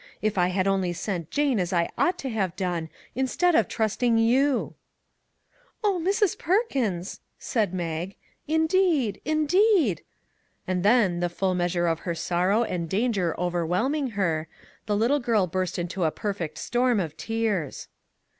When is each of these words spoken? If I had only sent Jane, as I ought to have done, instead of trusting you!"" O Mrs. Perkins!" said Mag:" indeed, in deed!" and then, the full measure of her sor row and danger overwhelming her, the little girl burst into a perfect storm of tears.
If 0.19 0.35
I 0.35 0.47
had 0.47 0.67
only 0.67 0.93
sent 0.93 1.29
Jane, 1.29 1.59
as 1.59 1.71
I 1.71 1.87
ought 1.95 2.17
to 2.17 2.29
have 2.31 2.55
done, 2.55 2.89
instead 3.13 3.53
of 3.53 3.67
trusting 3.67 4.17
you!"" 4.17 4.73
O 5.83 6.01
Mrs. 6.03 6.35
Perkins!" 6.39 7.19
said 7.51 7.71
Mag:" 7.71 8.15
indeed, 8.57 9.21
in 9.25 9.45
deed!" 9.45 10.01
and 10.67 10.81
then, 10.81 11.19
the 11.19 11.29
full 11.29 11.53
measure 11.53 11.85
of 11.85 11.99
her 11.99 12.15
sor 12.15 12.47
row 12.47 12.63
and 12.63 12.89
danger 12.89 13.35
overwhelming 13.39 14.07
her, 14.17 14.47
the 14.87 14.97
little 14.97 15.19
girl 15.19 15.45
burst 15.45 15.77
into 15.77 16.03
a 16.03 16.09
perfect 16.09 16.57
storm 16.57 16.99
of 16.99 17.15
tears. 17.15 17.87